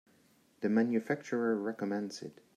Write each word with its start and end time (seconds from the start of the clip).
The 0.61 0.69
manufacturer 0.69 1.55
recommends 1.55 2.23
it. 2.23 2.41